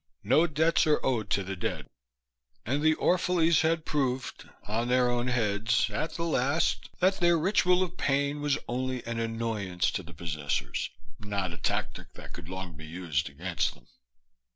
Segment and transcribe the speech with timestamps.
[0.23, 1.85] No debts are owed to the dead;
[2.65, 7.83] and the Orphalese had proved on their own heads, at the last, that their ritual
[7.83, 12.73] of pain was only an annoyance to the possessors, not a tactic that could long
[12.75, 13.85] be used against them.